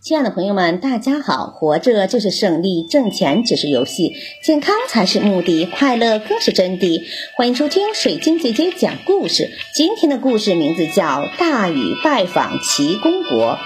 [0.00, 1.48] 亲爱的朋友们，大家好！
[1.48, 7.02] 活着就是胜利，挣钱只是游戏，健康才是目的，快乐更是真谛。
[7.34, 9.50] 欢迎收听水晶姐姐讲故事。
[9.74, 13.58] 今天的故事名字叫《大禹拜访齐公国》。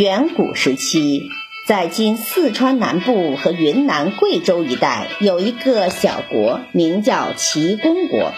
[0.00, 1.22] 远古时期，
[1.66, 8.32] 在今四川南部和云南、贵州一带，有一个小国，名叫齐公国。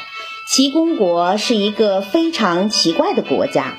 [0.47, 3.79] 齐公国是一个非常奇怪的国家。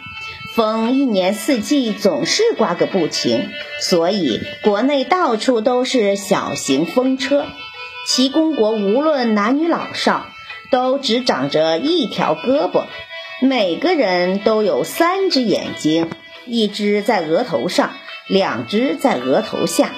[0.59, 3.49] 风一年四季总是刮个不停，
[3.79, 7.45] 所以国内到处都是小型风车。
[8.05, 10.25] 齐公国无论男女老少，
[10.69, 12.83] 都只长着一条胳膊，
[13.41, 16.09] 每个人都有三只眼睛，
[16.45, 17.93] 一只在额头上，
[18.27, 19.93] 两只在额头下。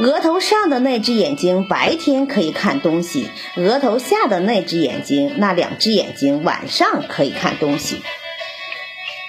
[0.00, 3.26] 额头上的那只眼睛白天可以看东西，
[3.56, 8.02] 额头下的那只眼睛，那两只眼睛晚上可以看东西。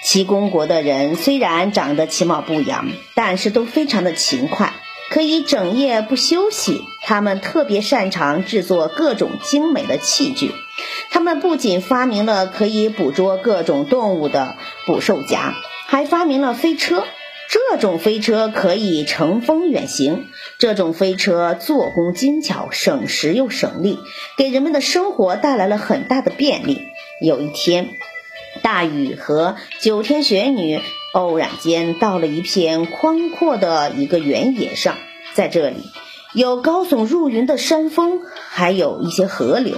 [0.02, 4.74] 齐公国的人虽然长得其貌不扬，但是都非常的勤快，
[5.10, 6.82] 可以整夜不休息。
[7.02, 10.52] 他们特别擅长制作各种精美的器具。
[11.12, 14.56] 他们不仅发明了可以捕捉各种动物的
[14.86, 15.56] 捕兽夹，
[15.88, 17.04] 还发明了飞车。
[17.50, 20.28] 这种飞车可以乘风远行。
[20.60, 24.00] 这种飞车做工精巧，省时又省力，
[24.38, 26.88] 给人们的生活带来了很大的便利。
[27.22, 27.90] 有一天。
[28.62, 30.82] 大禹和九天玄女
[31.14, 34.96] 偶然间到了一片宽阔的一个原野上，
[35.34, 35.78] 在这里
[36.34, 39.78] 有高耸入云的山峰，还有一些河流，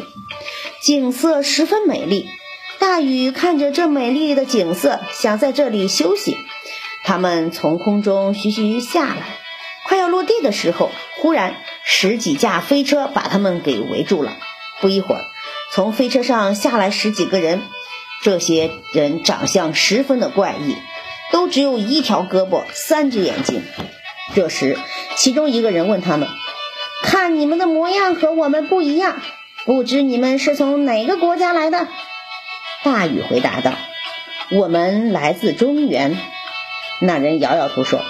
[0.81, 2.27] 景色十分美丽。
[2.79, 6.35] 大禹看着这美丽的景色，想在这里休息。
[7.03, 9.37] 他们从空中徐徐下来，
[9.85, 14.37] 快要落地的时候，忽然十几架飞车把他们给围住了。
[14.81, 15.21] 不一会儿，
[15.71, 17.61] 从飞车上下来十几个人。
[18.23, 20.75] 这些人长相十分的怪异，
[21.31, 23.63] 都只有一条胳膊、三只眼睛。
[24.35, 24.77] 这时，
[25.15, 26.29] 其中一个人问他们
[27.03, 29.21] ：“看你们的模样和我们不一样，
[29.65, 31.87] 不知你们是从哪个国家来的？”
[32.83, 33.73] 大禹回答道
[34.51, 36.17] ：“我们来自中原。”
[37.01, 38.01] 那人摇摇头说：“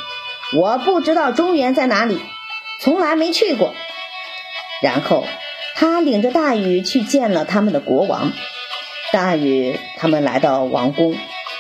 [0.54, 2.20] 我不知道中原在哪里，
[2.82, 3.74] 从来没去过。”
[4.84, 5.26] 然后
[5.76, 8.34] 他领着大禹去见了他们的国王。
[9.12, 11.16] 大禹他们来到王宫，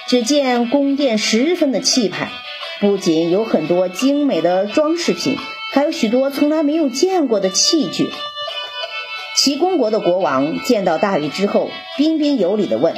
[0.07, 2.31] 只见宫殿十分的气派，
[2.79, 5.38] 不仅有很多精美的装饰品，
[5.73, 8.09] 还有许多从来没有见过的器具。
[9.35, 12.95] 齐公国的国王见到大禹之后，彬彬有礼地问：“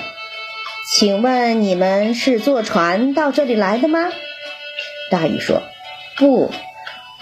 [0.88, 4.12] 请问你们是坐船到这里来的吗？”
[5.10, 5.64] 大禹说
[6.16, 6.52] ：“不，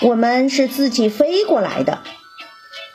[0.02, 2.00] 我们是自己飞过来的。”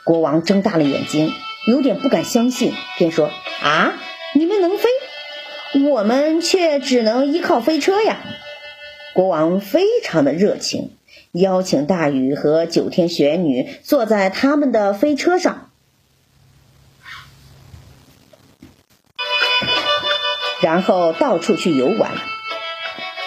[0.05, 1.33] 国王睁大了眼睛，
[1.65, 3.31] 有点不敢相信，便说
[3.63, 3.93] ：“啊？”
[4.33, 4.89] 你们能飞，
[5.89, 8.19] 我们却只能依靠飞车呀！
[9.13, 10.91] 国王非常的热情，
[11.31, 15.71] 邀请大禹和九天玄女坐在他们的飞车上，
[20.61, 22.11] 然后到处去游玩，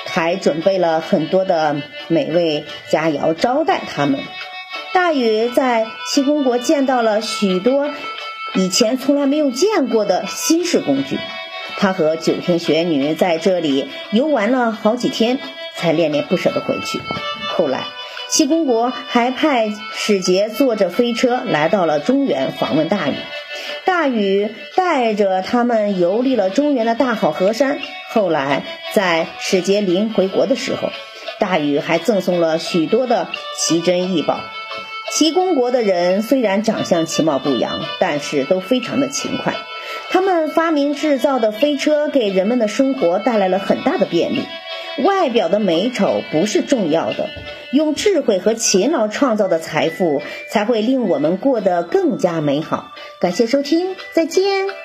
[0.06, 4.20] 还准备了很多的美味佳肴招待他们。
[4.92, 7.90] 大禹在西宫国见到了许多。
[8.54, 11.18] 以前从来没有见过的新式工具，
[11.78, 15.38] 他和九天玄女在这里游玩了好几天，
[15.76, 17.00] 才恋恋不舍地回去。
[17.56, 17.84] 后来，
[18.28, 23.14] 西公国还派使节坐着飞车来到了中原访问大禹，
[23.84, 27.78] 大禹带着他们游历了中原的大好河山。
[28.10, 30.90] 后来，在使节临回国的时候，
[31.38, 34.40] 大禹还赠送了许多的奇珍异宝。
[35.12, 39.54] 齐公国的人虽然长相其貌不扬，但是都非常的勤快。
[40.10, 44.44] 他们发明制造的飞车，给人们的生活带来了很大的便利。
[45.04, 47.28] 外表的美丑不是重要的，
[47.72, 52.92] 用智慧和勤劳创造的财富，才会令我们过得更加美好。
[53.20, 54.80] 感谢收听，再见。